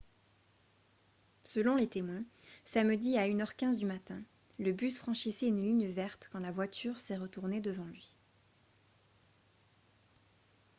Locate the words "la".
6.39-6.51